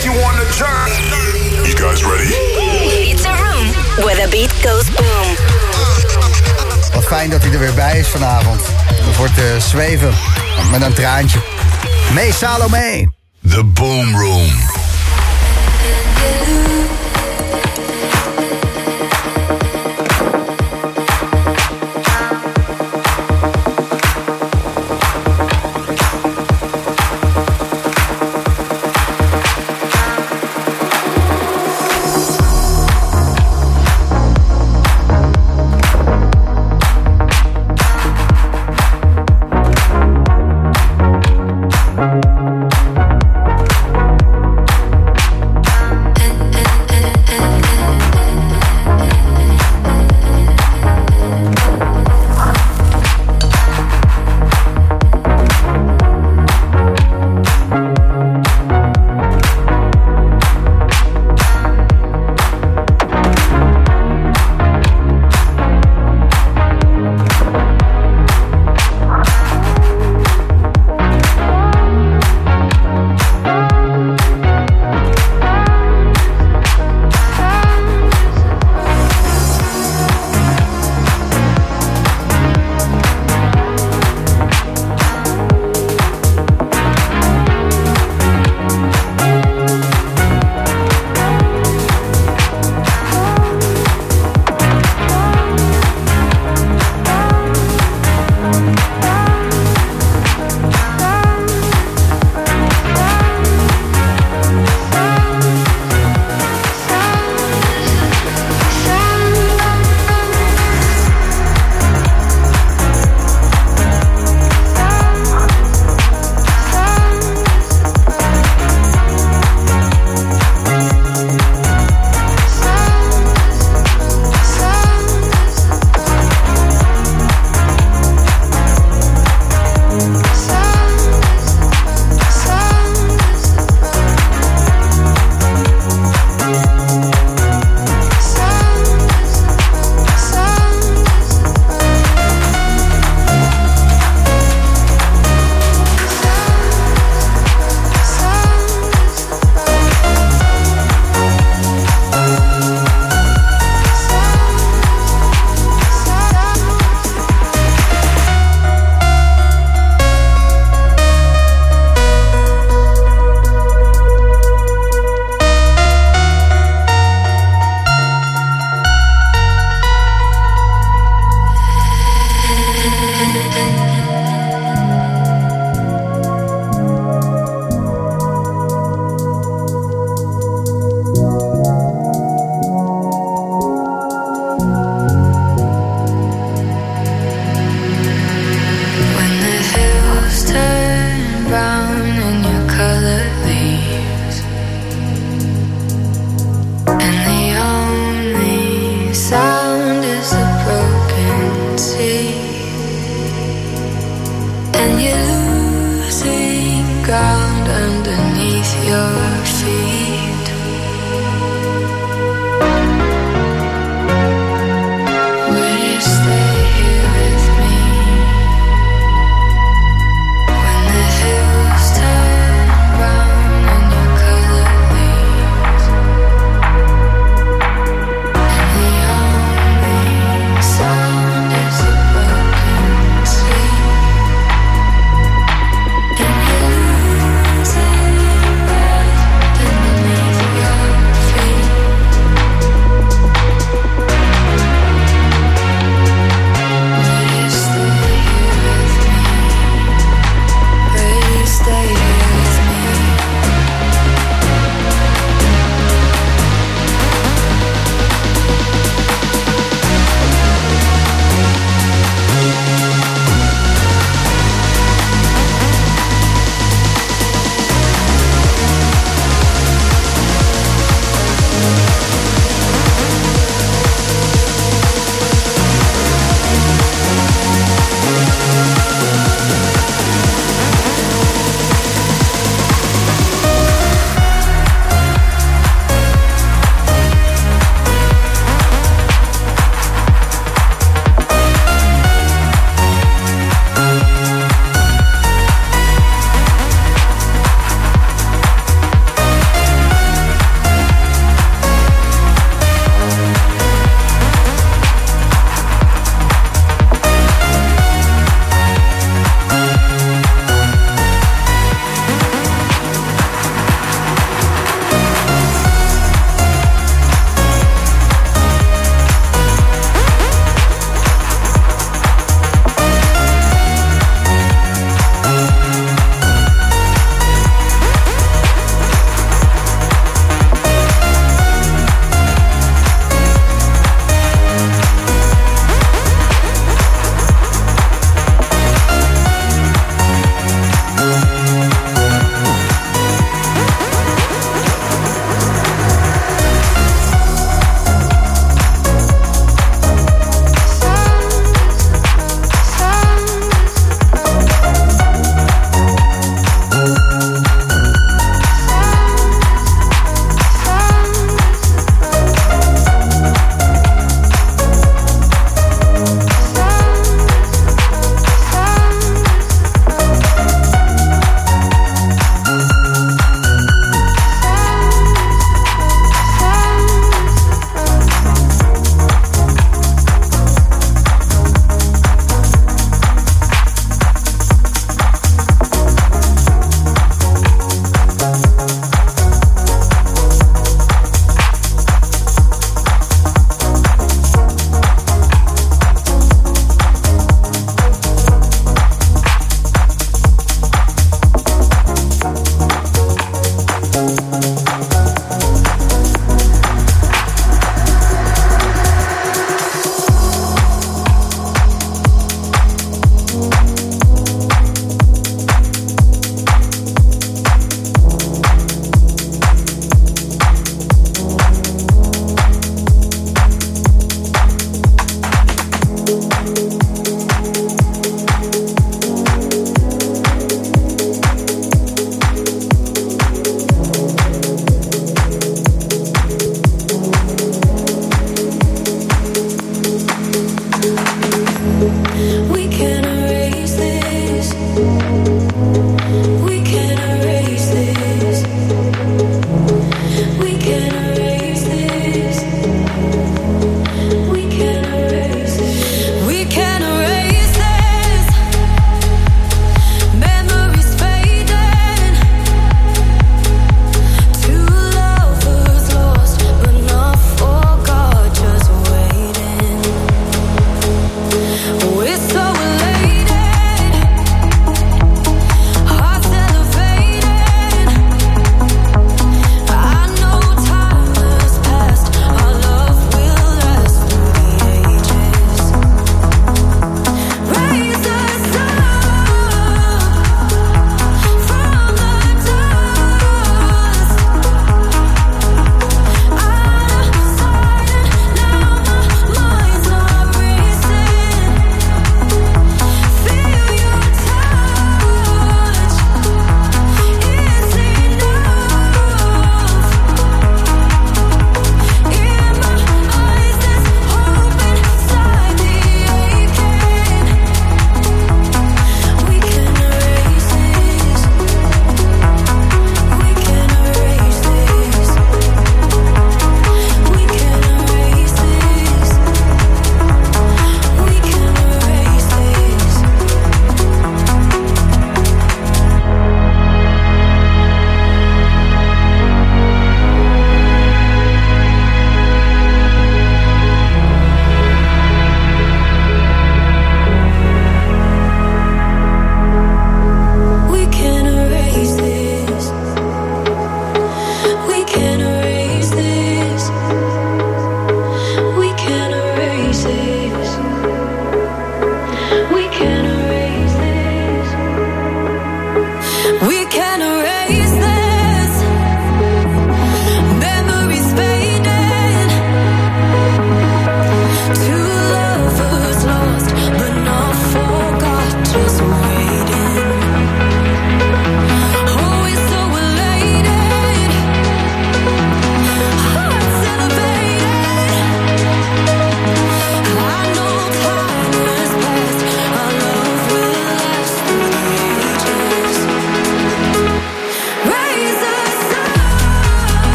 take 0.00 0.12
you 0.12 0.22
on 0.22 0.34
a 0.34 0.46
journey. 0.52 1.68
You 1.68 1.74
guys 1.76 2.04
ready? 2.04 2.30
It's 3.10 3.24
a 3.24 3.34
room 3.42 3.66
where 4.04 4.16
the 4.16 4.28
beat 4.30 4.52
goes 4.62 4.90
boom. 4.90 5.36
Wat 6.94 7.04
fijn 7.04 7.30
dat 7.30 7.42
hij 7.42 7.52
er 7.52 7.58
weer 7.58 7.74
bij 7.74 7.98
is 7.98 8.08
vanavond. 8.08 8.60
Voor 9.12 9.32
te 9.32 9.56
zweven 9.58 10.14
met 10.70 10.82
een 10.82 10.94
traantje. 10.94 11.38
Mee 12.14 12.32
Salome. 12.32 13.12
The 13.48 13.64
Boom 13.64 14.16
Room. 14.16 14.50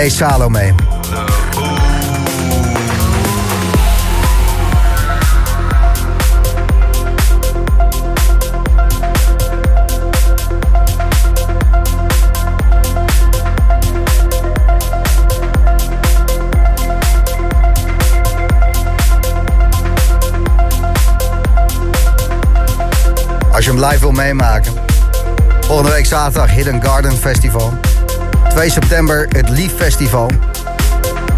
Mee 0.00 0.10
Salome. 0.10 0.74
Als 23.52 23.64
je 23.64 23.70
hem 23.70 23.84
live 23.84 23.98
wil 23.98 24.12
meemaken. 24.12 24.72
Volgende 25.60 25.90
week 25.90 26.06
zaterdag 26.06 26.50
Hidden 26.50 26.82
Garden 26.82 27.12
Festival. 27.12 27.72
2 28.50 28.70
september 28.70 29.28
het 29.28 29.48
Leaf 29.48 29.72
Festival. 29.72 30.30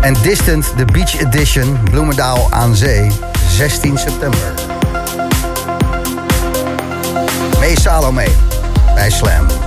En 0.01 0.15
Distant 0.23 0.73
de 0.77 0.85
Beach 0.85 1.21
Edition 1.21 1.79
Bloemendaal 1.91 2.47
aan 2.51 2.77
Zee. 2.77 3.13
16 3.49 3.99
september. 3.99 4.53
Mee 7.61 7.81
Salome 7.81 8.27
bij 8.95 9.11
Slam. 9.11 9.62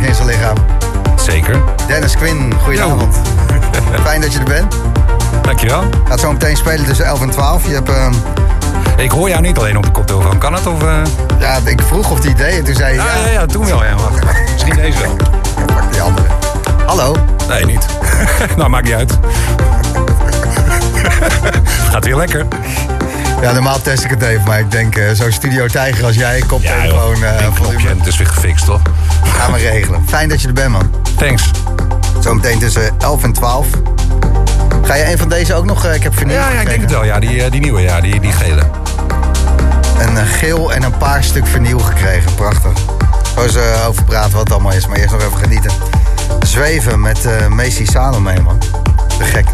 In 0.00 0.14
zijn 0.14 0.26
lichaam. 0.26 0.56
Zeker. 1.16 1.60
Dennis 1.86 2.16
Quinn, 2.16 2.54
goedenavond. 2.62 3.16
Fijn 4.02 4.20
dat 4.20 4.32
je 4.32 4.38
er 4.38 4.44
bent. 4.44 4.74
Dankjewel. 5.42 5.84
Gaat 6.08 6.20
zo 6.20 6.32
meteen 6.32 6.56
spelen 6.56 6.84
tussen 6.84 7.04
11 7.06 7.20
en 7.22 7.30
12. 7.30 7.66
Je 7.66 7.74
hebt, 7.74 7.88
ehm, 7.88 8.12
Ik 8.96 9.10
hoor 9.10 9.28
jou 9.28 9.40
niet 9.40 9.58
alleen 9.58 9.76
op 9.76 9.82
de 9.84 9.90
koptelefoon. 9.90 10.38
Kan 10.38 10.52
het? 10.54 10.66
Of, 10.66 10.82
eh? 10.82 11.02
ja, 11.38 11.58
ik 11.64 11.80
vroeg 11.82 12.10
of 12.10 12.20
die 12.20 12.30
idee 12.30 12.58
en 12.58 12.64
toen 12.64 12.74
zei 12.74 12.94
je 12.94 12.98
ja, 13.00 13.04
ja. 13.04 13.26
ja, 13.26 13.30
ja, 13.32 13.46
toen 13.46 13.66
wel. 13.66 13.84
Ja, 13.84 13.94
wacht. 13.94 14.24
Misschien 14.52 14.76
deze 14.76 14.98
wel. 15.02 15.16
Pak 15.66 15.92
die 15.92 16.00
andere. 16.02 16.26
Hallo. 16.86 17.16
Nee, 17.48 17.64
niet. 17.64 17.86
nou, 18.56 18.68
maakt 18.68 18.84
niet 18.84 18.94
uit. 18.94 19.18
Gaat 21.90 22.04
weer 22.04 22.16
lekker. 22.16 22.46
Ja, 23.40 23.52
normaal 23.52 23.80
test 23.80 24.04
ik 24.04 24.10
het 24.10 24.22
even, 24.22 24.44
maar 24.46 24.58
ik 24.58 24.70
denk 24.70 24.96
eh, 24.96 25.10
zo'n 25.12 25.32
studio 25.32 25.66
tijger 25.66 26.04
als 26.04 26.14
jij, 26.16 26.42
koptelefoon, 26.46 27.16
joh. 27.16 27.28
eh 27.28 27.44
Eén 27.44 27.52
knopje 27.52 27.88
het 27.88 28.06
is 28.06 28.16
weer 28.16 28.26
gefixt, 28.26 28.64
toch? 28.64 28.80
Gaan 29.24 29.52
we 29.52 29.58
regelen. 29.58 30.02
Fijn 30.08 30.28
dat 30.28 30.40
je 30.40 30.46
er 30.46 30.52
bent, 30.52 30.70
man. 30.70 30.90
Thanks. 31.16 31.50
Zometeen 32.20 32.58
tussen 32.58 32.90
11 32.98 33.22
en 33.22 33.32
12. 33.32 33.66
Ga 34.82 34.94
je 34.94 35.10
een 35.12 35.18
van 35.18 35.28
deze 35.28 35.54
ook 35.54 35.64
nog? 35.64 35.84
eh, 35.84 35.94
Ik 35.94 36.02
heb 36.02 36.14
vernieuwd 36.16 36.38
Ja, 36.38 36.50
ja, 36.50 36.60
ik 36.60 36.66
denk 36.68 36.80
het 36.80 36.90
wel. 36.90 37.04
Ja, 37.04 37.18
die, 37.18 37.42
eh, 37.42 37.50
die 37.50 37.60
nieuwe, 37.60 37.80
ja, 37.80 38.00
die, 38.00 38.20
die 38.20 38.32
gele. 38.32 38.62
Een 39.98 40.16
eh, 40.16 40.22
geel 40.26 40.72
en 40.72 40.82
een 40.82 40.96
paar 40.96 41.24
stuk 41.24 41.46
vernieuw 41.46 41.78
gekregen. 41.78 42.34
Prachtig. 42.34 42.72
Zo 43.34 43.42
eens 43.42 43.56
over 43.88 44.04
praten 44.04 44.32
wat 44.32 44.40
het 44.40 44.52
allemaal 44.52 44.72
is, 44.72 44.86
maar 44.86 44.96
eerst 44.96 45.10
nog 45.12 45.20
even 45.22 45.38
genieten. 45.38 45.70
Zweven 46.40 47.00
met 47.00 47.24
eh 47.26 47.46
Macy 47.46 47.84
Salome, 47.84 48.40
man. 48.40 48.58
Te 49.18 49.24
gek. 49.24 49.46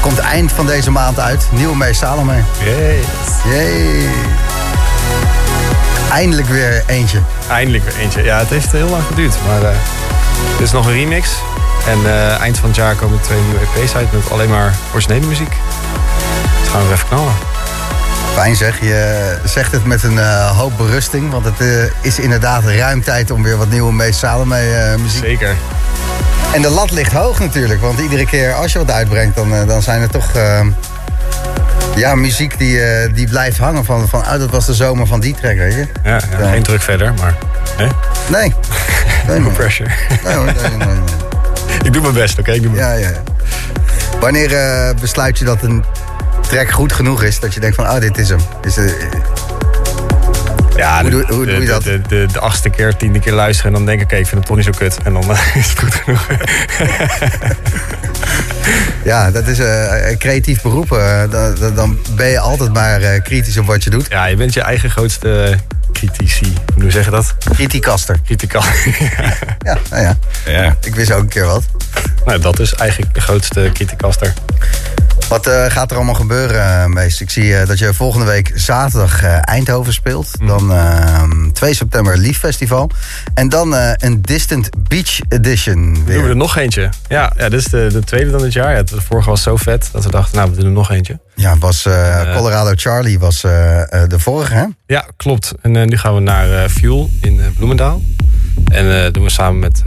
Komt 0.00 0.18
eind 0.18 0.52
van 0.52 0.66
deze 0.66 0.90
maand 0.90 1.20
uit. 1.20 1.48
Nieuwe 1.50 1.76
Mee 1.76 1.94
Salome. 1.94 2.34
Yes. 2.64 3.06
Yay. 3.44 4.08
Eindelijk 6.12 6.48
weer 6.48 6.82
eentje. 6.86 7.18
Eindelijk 7.50 7.84
weer 7.84 7.96
eentje. 7.98 8.22
Ja, 8.22 8.38
het 8.38 8.48
heeft 8.48 8.72
heel 8.72 8.88
lang 8.88 9.02
geduurd. 9.06 9.34
Maar 9.46 9.72
dit 10.58 10.66
is 10.66 10.72
nog 10.72 10.86
een 10.86 10.92
remix. 10.92 11.30
En 11.86 11.98
eh, 12.04 12.40
eind 12.40 12.58
van 12.58 12.68
het 12.68 12.76
jaar 12.76 12.94
komen 12.94 13.20
twee 13.20 13.40
nieuwe 13.40 13.60
EP's 13.76 13.94
uit 13.94 14.12
met 14.12 14.30
alleen 14.30 14.50
maar 14.50 14.74
originele 14.92 15.26
muziek. 15.26 15.56
Dus 16.60 16.68
gaan 16.68 16.86
we 16.86 16.92
even 16.92 17.08
knallen. 17.08 17.32
Fijn 18.34 18.56
zeg, 18.56 18.80
je 18.80 19.36
zegt 19.44 19.72
het 19.72 19.84
met 19.84 20.02
een 20.02 20.18
eh, 20.18 20.58
hoop 20.58 20.72
berusting. 20.76 21.30
Want 21.30 21.44
het 21.44 21.92
is 22.00 22.18
inderdaad 22.18 22.64
ruim 22.64 23.02
tijd 23.02 23.30
om 23.30 23.42
weer 23.42 23.56
wat 23.56 23.70
nieuwe 23.70 23.92
Mee 23.92 24.12
Salome 24.12 24.96
muziek. 24.98 25.24
Zeker. 25.24 25.56
En 26.54 26.62
de 26.62 26.70
lat 26.70 26.90
ligt 26.90 27.12
hoog 27.12 27.38
natuurlijk. 27.38 27.80
Want 27.80 27.98
iedere 27.98 28.26
keer 28.26 28.52
als 28.52 28.72
je 28.72 28.78
wat 28.78 28.90
uitbrengt, 28.90 29.36
dan, 29.36 29.54
eh, 29.54 29.66
dan 29.66 29.82
zijn 29.82 30.02
er 30.02 30.10
toch... 30.10 30.34
eh, 30.34 30.60
ja, 31.94 32.14
muziek 32.14 32.58
die, 32.58 32.80
eh, 32.82 33.14
die 33.14 33.28
blijft 33.28 33.58
hangen 33.58 33.84
van, 33.84 34.08
van... 34.08 34.20
Oh, 34.20 34.30
dat 34.38 34.50
was 34.50 34.66
de 34.66 34.74
zomer 34.74 35.06
van 35.06 35.20
die 35.20 35.34
track, 35.34 35.56
weet 35.56 35.74
je? 35.74 35.86
Ja, 36.04 36.20
ja, 36.40 36.50
geen 36.50 36.62
druk 36.62 36.82
verder, 36.82 37.14
maar 37.14 37.34
hè? 37.76 37.86
Nee. 38.38 38.54
nee, 39.28 39.38
no 39.38 39.50
pressure. 39.50 39.90
Nee, 40.24 40.34
hoor, 40.34 40.44
nee, 40.44 40.54
nee, 40.54 40.86
nee. 40.86 40.96
Ik 41.84 41.92
doe 41.92 42.02
mijn 42.02 42.14
best, 42.14 42.38
oké? 42.38 42.52
Ik 42.52 42.62
doe 42.62 42.72
mijn 42.72 43.00
Ja, 43.00 43.08
ja. 43.08 43.12
Wanneer 44.20 44.54
eh, 44.54 44.94
besluit 45.00 45.38
je 45.38 45.44
dat 45.44 45.62
een 45.62 45.84
track 46.40 46.70
goed 46.70 46.92
genoeg 46.92 47.22
is? 47.22 47.40
Dat 47.40 47.54
je 47.54 47.60
denkt 47.60 47.76
van, 47.76 47.84
oh, 47.84 47.98
dit 47.98 48.18
is 48.18 48.28
hem. 48.28 48.40
Is, 48.62 48.76
Ja, 50.80 51.00
Hoe 51.00 51.10
de, 51.10 51.16
doe- 51.16 51.34
hoe 51.34 51.46
de, 51.46 51.52
doe 51.52 51.60
je 51.62 51.68
dat? 51.68 51.82
De, 51.82 52.00
de, 52.08 52.26
de, 52.32 52.38
achtste 52.38 52.70
keer, 52.70 52.96
tiende 52.96 53.18
keer 53.18 53.32
luisteren 53.32 53.70
en 53.72 53.76
dan 53.76 53.86
denk 53.86 53.98
ik, 54.00 54.04
oké, 54.06 54.16
ik 54.16 54.26
vind 54.26 54.36
het 54.38 54.46
toch 54.46 54.56
niet 54.56 54.64
zo 54.64 54.72
kut. 54.78 54.98
En 55.04 55.12
dan 55.12 55.30
eh, 55.30 55.56
is 55.62 55.68
het 55.70 55.78
goed 55.78 55.94
genoeg. 55.94 56.26
ja, 59.04 59.30
dat 59.30 59.46
is 59.46 59.58
eh, 59.58 60.10
een 60.10 60.18
creatief 60.18 60.62
beroep. 60.62 60.92
eh, 60.92 61.22
dan, 61.74 61.98
ben 62.14 62.26
je 62.26 62.38
altijd 62.38 62.72
maar 62.72 63.00
eh, 63.02 63.22
kritisch 63.22 63.58
op 63.58 63.66
wat 63.66 63.84
je 63.84 63.90
doet. 63.90 64.06
ja, 64.10 64.24
je 64.26 64.36
bent 64.36 64.54
je 64.54 64.60
eigen 64.60 64.90
grootste 64.90 65.54
critici. 65.92 66.52
Hoe 66.80 66.90
zeg 66.90 67.04
je 67.04 67.10
dat? 67.10 67.34
Criticaster. 67.52 68.16
Critical. 68.24 68.62
Ja, 69.64 69.78
nou 69.90 70.02
ja. 70.02 70.16
Ja. 70.46 70.76
Ik 70.82 70.94
wist 70.94 71.12
ook 71.12 71.20
een 71.20 71.28
keer 71.28 71.44
wat. 71.46 71.62
nou, 72.24 72.40
dat 72.40 72.58
is 72.60 72.74
eigenlijk 72.74 73.14
de 73.14 73.20
grootste 73.20 73.70
criticaster. 73.74 74.32
Wat 75.30 75.46
eh, 75.46 75.64
gaat 75.64 75.90
er 75.90 75.96
allemaal 75.96 76.14
gebeuren, 76.14 76.82
eh, 76.82 76.86
Mees? 76.86 77.20
Ik 77.20 77.30
zie 77.30 77.56
eh, 77.56 77.66
dat 77.66 77.78
je 77.78 77.94
volgende 77.94 78.26
week 78.26 78.52
zaterdag 78.54 79.22
Eindhoven 79.22 79.92
speelt. 79.92 80.30
Dan 80.46 80.72
eh, 80.72 81.22
2 81.52 81.74
september 81.74 82.18
Lief 82.18 82.38
Festival. 82.38 82.90
En 83.34 83.48
dan 83.48 83.74
een 83.96 84.22
Distant 84.22 84.70
Beach 84.88 85.18
Edition. 85.28 85.94
Doen 85.94 86.04
we 86.04 86.12
Weer. 86.12 86.28
er 86.28 86.36
nog 86.36 86.56
eentje? 86.56 86.88
Ja, 87.08 87.32
ja 87.36 87.48
dit 87.48 87.60
is 87.60 87.64
de, 87.64 87.88
de 87.92 88.00
tweede 88.00 88.30
dan 88.30 88.40
dit 88.42 88.52
jaar. 88.52 88.74
Ja, 88.74 88.82
de 88.82 89.00
vorige 89.00 89.30
was 89.30 89.42
zo 89.42 89.56
vet 89.56 89.88
dat 89.92 90.04
we 90.04 90.10
dachten, 90.10 90.36
nou, 90.36 90.50
we 90.50 90.56
doen 90.56 90.64
er 90.64 90.70
nog 90.70 90.90
eentje. 90.90 91.18
Ja, 91.34 91.58
was 91.58 91.82
Colorado 92.34 92.72
Charlie 92.74 93.18
was 93.18 93.40
de 93.40 94.16
vorige, 94.16 94.54
hè? 94.54 94.64
Ja, 94.86 95.04
klopt. 95.16 95.52
En 95.62 95.88
nu 95.88 95.96
gaan 95.96 96.14
we 96.14 96.20
naar 96.20 96.68
Fuel 96.68 97.10
in 97.20 97.40
Bloemendaal. 97.56 98.02
En 98.72 99.12
doen 99.12 99.24
we 99.24 99.30
samen 99.30 99.58
met 99.58 99.82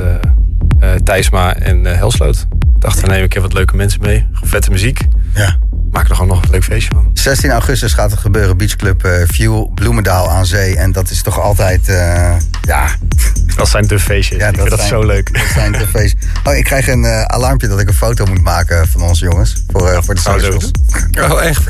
Thijsma 1.04 1.56
en 1.56 1.86
Helsloot. 1.86 2.48
Dachten 2.84 3.02
we 3.02 3.08
nemen 3.08 3.24
een 3.24 3.30
keer 3.30 3.42
wat 3.42 3.54
leuke 3.54 3.76
mensen 3.76 4.02
mee. 4.02 4.28
Vette 4.32 4.72
muziek. 4.72 5.00
Ja. 5.34 5.60
Maak 5.94 6.10
er 6.10 6.16
gewoon 6.16 6.28
nog 6.28 6.44
een 6.44 6.50
leuk 6.50 6.64
feestje 6.64 6.90
van. 6.94 7.12
16 7.14 7.52
augustus 7.52 7.94
gaat 7.94 8.12
het 8.12 8.20
gebeuren. 8.20 8.58
Beach 8.58 8.76
Club 8.76 9.04
eh, 9.04 9.28
Fuel 9.28 9.72
Bloemendaal 9.76 10.30
aan 10.30 10.46
zee. 10.46 10.78
En 10.78 10.92
dat 10.92 11.10
is 11.10 11.22
toch 11.22 11.40
altijd, 11.40 11.90
eh, 11.90 12.36
ja, 12.62 12.88
Dat 13.56 13.70
zijn 13.70 13.88
de 13.88 14.00
feestjes. 14.00 14.40
Ja, 14.40 14.48
ik 14.48 14.56
vind 14.56 14.70
dat 14.70 14.82
zo 14.82 15.06
leuk. 15.06 15.34
Dat 15.34 15.48
zijn 15.54 15.74
tv's. 15.74 16.14
Oh, 16.44 16.56
ik 16.56 16.64
krijg 16.64 16.88
een 16.88 17.06
eh, 17.06 17.22
alarmpje 17.22 17.68
dat 17.68 17.80
ik 17.80 17.88
een 17.88 17.94
foto 17.94 18.26
moet 18.26 18.44
maken 18.44 18.88
van 18.88 19.02
onze 19.02 19.26
jongens. 19.26 19.64
Voor, 19.68 20.04
voor 20.04 20.16
de 20.16 20.22
socials. 20.22 20.72
Oh, 21.30 21.44
echt? 21.44 21.62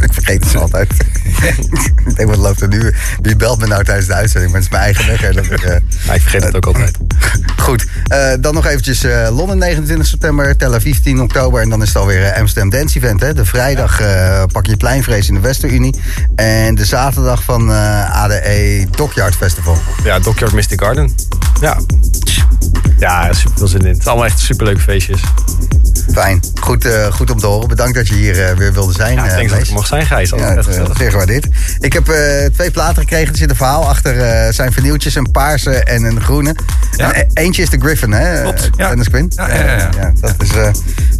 Ik 0.00 0.12
vergeet 0.12 0.44
het 0.44 0.56
altijd. 0.56 0.92
ik 2.06 2.16
denk, 2.16 2.28
wat 2.28 2.38
loopt 2.38 2.60
er 2.60 2.68
nu? 2.68 2.94
Wie 3.22 3.36
belt 3.36 3.58
me 3.58 3.66
nou 3.66 3.84
tijdens 3.84 4.06
de 4.06 4.14
uitzending? 4.14 4.52
Maar 4.52 4.60
het 4.60 4.70
is 4.70 4.76
mijn 4.78 4.84
eigen 4.84 5.06
wekker. 5.06 5.34
Dat 5.34 5.44
ik, 5.44 5.82
Ja, 6.06 6.14
ik 6.14 6.20
vergeet 6.20 6.44
het 6.44 6.56
ook 6.56 6.66
altijd. 6.66 6.98
Goed, 7.56 7.86
dan 8.40 8.54
nog 8.54 8.66
eventjes 8.66 9.02
Londen 9.30 9.58
29 9.58 10.06
september, 10.06 10.56
Tel 10.56 10.74
Aviv 10.74 10.96
10 10.96 11.20
oktober. 11.20 11.62
En 11.62 11.68
dan 11.68 11.82
is 11.82 11.88
het 11.88 11.96
alweer 11.96 12.32
Amsterdam 12.32 12.70
Dance 12.70 12.98
Event. 12.98 13.20
Hè? 13.20 13.34
De 13.34 13.44
vrijdag 13.60 14.00
eh, 14.00 14.42
pak 14.52 14.66
je 14.66 14.76
pleinvrees 14.76 15.28
in 15.28 15.34
de 15.34 15.40
Westerunie. 15.40 15.94
En 16.34 16.74
de 16.74 16.84
zaterdag 16.84 17.42
van 17.42 17.72
eh, 17.72 18.22
ADE 18.22 18.86
Dockyard 18.90 19.36
Festival. 19.36 19.76
Ja, 20.04 20.18
Dockyard 20.18 20.52
Mystic 20.52 20.80
Garden. 20.80 21.14
Ja. 21.60 21.76
Ja, 22.98 23.32
super 23.32 23.58
veel 23.58 23.66
zin 23.68 23.80
in. 23.86 23.94
Het 23.94 24.06
allemaal 24.06 24.24
echt 24.26 24.38
superleuke 24.38 24.80
feestjes. 24.80 25.20
Fijn, 26.12 26.40
goed, 26.60 26.84
eh, 26.84 27.12
goed 27.12 27.30
om 27.30 27.38
te 27.38 27.46
horen. 27.46 27.68
Bedankt 27.68 27.94
dat 27.94 28.08
je 28.08 28.14
hier 28.14 28.44
eh, 28.48 28.56
weer 28.56 28.72
wilde 28.72 28.92
zijn. 28.92 29.14
Ja, 29.14 29.24
eh, 29.24 29.30
ik 29.30 29.36
denk 29.36 29.50
dat 29.50 29.58
ik 29.68 29.70
mag 29.74 29.86
zijn, 29.86 30.06
Gijs. 30.06 30.30
Ja, 30.30 30.36
eh, 30.56 30.64
gezellig. 30.64 30.96
zeer 30.96 31.10
gewaardeerd. 31.10 31.46
Ik 31.78 31.92
heb 31.92 32.08
eh, 32.08 32.44
twee 32.52 32.70
platen 32.70 33.02
gekregen. 33.02 33.32
Er 33.32 33.38
zit 33.38 33.50
een 33.50 33.56
verhaal 33.56 33.88
achter. 33.88 34.20
eh, 34.20 34.52
zijn 34.52 34.72
vernieuwtjes, 34.72 35.14
een 35.14 35.30
paarse 35.30 35.70
en 35.84 36.04
een 36.04 36.20
groene. 36.20 36.54
Ja. 36.96 37.12
En, 37.12 37.20
e- 37.34 37.40
eentje 37.42 37.62
is 37.62 37.70
de 37.70 37.78
Griffin, 37.80 38.12
hè? 38.12 38.42
Klopt, 38.42 38.60
eh, 38.62 38.68
ja. 38.76 38.88
Dennis 38.88 39.08
Quinn. 39.08 39.32
Ja, 39.34 39.48
ja, 39.54 39.64
ja, 39.64 39.88
ja. 40.00 40.12
dat 40.20 40.34
is 40.42 40.50
eh, 40.50 40.68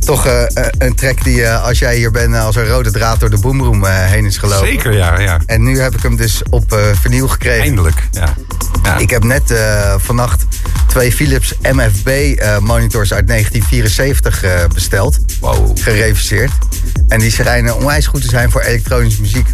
toch 0.04 0.26
eh, 0.26 0.42
eh, 0.42 0.64
een 0.78 0.94
track 0.94 1.24
die, 1.24 1.44
eh, 1.44 1.64
als 1.64 1.78
jij 1.78 1.96
hier 1.96 2.10
bent, 2.10 2.34
eh, 2.34 2.44
als 2.44 2.56
een 2.56 2.66
rode 2.66 2.90
draad 2.90 3.20
door 3.20 3.30
de 3.30 3.38
boomroom 3.38 3.84
eh, 3.84 4.04
heen 4.04 4.24
is 4.24 4.36
gelopen. 4.36 4.66
Zeker, 4.68 4.92
ja. 4.92 5.18
ja. 5.18 5.38
En 5.46 5.62
nu 5.62 5.80
heb 5.80 5.94
ik 5.94 6.02
hem 6.02 6.16
dus 6.16 6.42
op 6.50 6.72
eh, 6.72 6.78
vernieuw 7.00 7.26
gekregen. 7.28 7.62
Eindelijk, 7.62 8.08
ja. 8.10 8.34
ja. 8.82 8.96
Ik 8.98 9.10
heb 9.10 9.24
net 9.24 9.50
eh, 9.50 9.94
vannacht 9.98 10.44
twee 10.90 11.12
Philips 11.12 11.52
MFB 11.62 12.06
eh, 12.08 12.58
monitors 12.58 13.12
uit 13.12 13.26
1974 13.28 14.42
eh, 14.42 14.50
besteld. 14.74 15.18
Wow. 15.40 15.78
Gereviseerd. 15.80 16.50
En 17.08 17.18
die 17.18 17.30
schijnen 17.30 17.76
onwijs 17.76 18.06
goed 18.06 18.22
te 18.22 18.28
zijn 18.28 18.50
voor 18.50 18.60
elektronische 18.60 19.20
muziek. 19.20 19.46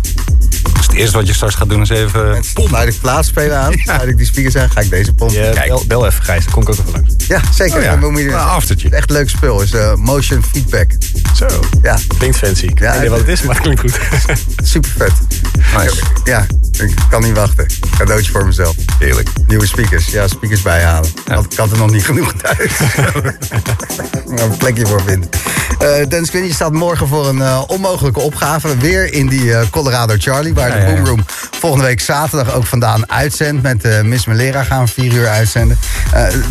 Dus 0.76 0.86
het 0.86 0.96
eerste 0.96 1.16
wat 1.16 1.26
je 1.26 1.34
straks 1.34 1.54
gaat 1.54 1.68
doen 1.68 1.80
is 1.82 1.88
even... 1.88 2.44
Sluit 2.54 2.88
ik 2.94 3.00
plaatspelen 3.00 3.56
aan, 3.58 3.72
sluit 3.84 4.08
ik 4.08 4.16
die 4.16 4.26
speakers 4.26 4.56
aan, 4.56 4.70
ga 4.70 4.80
ik 4.80 4.90
deze 4.90 5.12
pompen. 5.12 5.36
Ja, 5.42 5.50
Kijk. 5.52 5.68
bel, 5.68 5.84
bel 5.86 6.06
even, 6.06 6.22
Gijs. 6.24 6.44
Dan 6.44 6.52
kom 6.52 6.62
ik 6.62 6.68
ook 6.68 6.78
even 6.78 6.90
langs. 6.92 7.14
Ja, 7.28 7.40
zeker. 7.54 7.76
Oh 7.76 7.82
ja, 7.82 7.96
Dan 7.96 8.12
moet 8.12 8.20
je- 8.20 8.28
een 8.28 8.34
aftertje. 8.34 8.88
Echt 8.90 9.10
leuk 9.10 9.28
spul. 9.28 9.60
Is 9.62 9.72
eh, 9.72 9.94
motion 9.94 10.42
feedback. 10.52 10.90
Zo. 11.36 11.46
Ja, 11.82 11.98
Klinkt 12.18 12.36
fancy. 12.36 12.64
Ik 12.66 12.78
Ja, 12.78 12.92
weet 12.92 13.00
niet 13.00 13.10
wat 13.10 13.18
het 13.18 13.28
is, 13.28 13.42
maar 13.42 13.54
het 13.54 13.62
klinkt 13.64 13.80
goed. 13.80 13.98
super 14.62 14.90
vet. 14.96 15.12
Nice. 15.76 15.96
Ja, 16.24 16.46
ik 16.80 16.94
kan 17.10 17.22
niet 17.22 17.36
wachten. 17.36 17.66
Cadeautje 17.98 18.32
voor 18.32 18.46
mezelf. 18.46 18.74
Heerlijk. 18.98 19.28
Nieuwe 19.46 19.66
speakers. 19.66 20.06
Ja, 20.06 20.28
speakers 20.28 20.62
bijhalen. 20.62 21.10
Want 21.26 21.52
ik 21.52 21.58
had 21.58 21.70
er 21.70 21.78
nog 21.78 21.90
niet 21.90 22.04
genoeg 22.04 22.32
thuis. 22.32 22.72
Een 24.26 24.56
plekje 24.56 24.86
voor 24.86 25.02
vinden. 25.06 25.28
Eh 25.78 26.08
Dennis 26.08 26.30
Quinn, 26.30 26.46
je 26.46 26.52
staat 26.54 26.72
morgen 26.72 27.08
voor 27.08 27.28
een 27.28 27.40
eh, 27.42 27.62
onmogelijke 27.66 28.20
opgave. 28.20 28.76
Weer 28.76 29.12
in 29.12 29.26
die 29.28 29.54
eh, 29.54 29.66
Colorado 29.70 30.14
Charlie. 30.18 30.54
Waar 30.54 30.68
Ja, 30.68 30.74
de 30.74 30.80
ja, 30.80 30.86
ja. 30.88 30.94
Boomroom 30.94 31.24
volgende 31.60 31.84
week 31.86 32.00
zaterdag 32.00 32.54
ook 32.54 32.66
vandaan 32.66 33.10
uitzendt. 33.10 33.62
Met 33.62 34.02
Miss 34.04 34.26
Melera 34.26 34.62
gaan 34.62 34.84
we 34.84 34.90
vier 34.92 35.12
uur 35.12 35.28
uitzenden. 35.28 35.78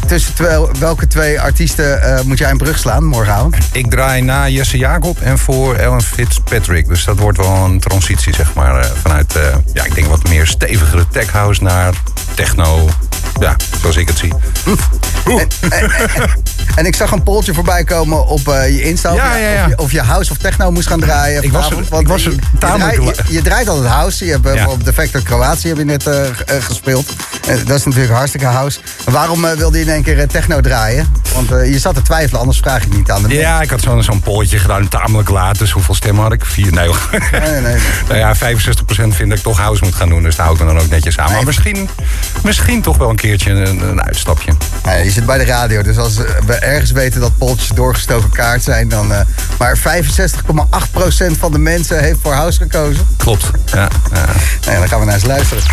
Tussen 0.07 0.33
twee- 0.33 0.65
welke 0.79 1.07
twee 1.07 1.41
artiesten 1.41 2.21
moet 2.25 2.37
jij 2.37 2.49
een 2.51 2.57
brug 2.57 2.77
slaan 2.77 3.03
morgenavond? 3.03 3.55
Ik 3.71 3.89
draai 3.89 4.21
na 4.21 4.49
Jesse 4.49 4.77
Jacob 4.77 5.19
en 5.21 5.37
voor 5.37 5.75
Ellen 5.75 6.01
Fitzpatrick. 6.01 6.87
Dus 6.87 7.03
dat 7.05 7.19
wordt 7.19 7.37
wel 7.37 7.53
een 7.65 7.79
transitie, 7.79 8.33
zeg 8.35 8.53
maar. 8.53 8.85
vanuit, 9.01 9.33
ja, 9.73 9.83
ik 9.85 9.95
denk 9.95 10.07
wat 10.21 10.29
meer 10.29 10.47
stevigere 10.47 11.07
tech 11.11 11.31
house 11.31 11.63
naar 11.63 11.93
techno. 12.33 12.89
Ja, 13.39 13.55
zoals 13.81 13.95
ik 13.95 14.07
het 14.07 14.17
zie. 14.17 14.33
En 16.75 16.85
ik 16.85 16.95
zag 16.95 17.11
een 17.11 17.23
polltje 17.23 17.53
voorbij 17.53 17.83
komen 17.83 18.27
op 18.27 18.47
eh, 18.47 18.69
je 18.69 18.81
Insta. 18.83 19.11
of 19.11 19.17
Ja, 19.17 19.35
je- 19.35 19.41
ja, 19.43 19.49
ja. 19.51 19.63
Of, 19.63 19.69
je, 19.69 19.77
of 19.77 19.91
je 19.91 20.01
house 20.01 20.31
of 20.31 20.37
techno 20.37 20.71
moest 20.71 20.87
gaan 20.87 20.99
draaien. 20.99 21.43
Ik 21.43 21.51
was 21.51 21.63
er- 21.65 21.69
vanavond, 21.69 21.89
want 21.89 22.01
ik 22.01 22.07
was 22.07 22.25
er 22.25 22.31
je- 22.31 22.57
tamelijk 22.59 22.91
Je, 22.97 23.01
draait, 23.03 23.27
je, 23.27 23.33
je 23.33 23.41
draait 23.41 23.67
altijd 23.67 23.91
house. 23.91 24.25
Je 24.25 24.31
hebt 24.31 24.53
Ja. 24.53 24.67
op 24.67 24.83
Defector 24.85 25.21
Kroatië 25.21 25.67
heb 25.67 25.77
je 25.77 25.83
net 25.83 26.07
eh, 26.07 26.15
gespeeld. 26.59 27.13
Dat 27.65 27.77
is 27.77 27.83
natuurlijk 27.85 28.13
hartstikke 28.13 28.45
house. 28.45 28.79
Maar 29.05 29.13
waarom 29.13 29.41
wilde 29.41 29.77
je 29.77 29.83
in 29.83 29.89
één 29.91 30.03
keer 30.03 30.27
techno 30.27 30.61
draaien? 30.61 31.13
Want 31.33 31.49
je 31.49 31.79
zat 31.79 31.95
te 31.95 32.01
twijfelen, 32.01 32.39
anders 32.39 32.59
vraag 32.59 32.83
ik 32.85 32.93
niet 32.95 33.11
aan 33.11 33.23
de 33.23 33.33
Ja, 33.35 33.61
ik 33.61 33.69
had 33.69 33.81
zo'n 33.81 34.03
zo'n 34.03 34.19
polletje 34.21 34.59
gedaan, 34.59 34.87
tamelijk 34.87 35.29
laat. 35.29 35.57
Dus 35.59 35.71
hoeveel 35.71 35.95
stemmen 35.95 36.23
had 36.23 36.33
ik? 36.33 36.45
Vier? 36.45 36.71
Nee, 36.71 36.87
hoor. 36.87 37.09
Nee, 37.31 37.41
nee, 37.51 37.61
nee. 37.61 37.77
nou 38.07 38.17
ja, 38.19 38.35
65% 38.35 38.37
vind 38.87 39.29
dat 39.29 39.37
ik 39.37 39.43
toch 39.43 39.57
house 39.57 39.83
moet 39.83 39.95
gaan 39.95 40.04
doen. 40.09 40.23
Dus 40.23 40.35
daar 40.35 40.45
hou 40.45 40.57
ik 40.59 40.65
me 40.65 40.73
dan 40.73 40.83
ook 40.83 40.89
netjes 40.89 41.17
aan. 41.17 41.31
Maar 41.31 41.43
misschien, 41.43 41.89
misschien 42.43 42.81
toch 42.81 42.97
wel 42.97 43.09
een 43.09 43.15
keertje 43.15 43.51
een, 43.51 43.81
een 43.81 44.03
uitstapje. 44.03 44.51
Je 45.03 45.11
zit 45.11 45.25
bij 45.25 45.37
de 45.37 45.45
radio, 45.45 45.81
dus 45.81 45.97
als 45.97 46.15
we 46.45 46.53
ergens 46.53 46.91
weten 46.91 47.21
dat 47.21 47.37
polletjes 47.37 47.69
doorgestoken 47.69 48.29
kaart 48.29 48.63
zijn, 48.63 48.89
dan. 48.89 49.13
eh, 49.13 49.19
maar 49.57 49.77
65,8% 49.77 51.37
van 51.39 51.51
de 51.51 51.59
mensen 51.59 51.99
heeft 52.03 52.19
voor 52.21 52.33
house 52.33 52.57
gekozen. 52.61 53.07
Klopt. 53.17 53.51
Ja, 53.65 53.87
ja. 54.13 54.25
Nee, 54.67 54.77
dan 54.79 54.87
gaan 54.87 54.99
we 54.99 55.05
naar 55.05 55.13
eens 55.13 55.25
luisteren. 55.25 55.63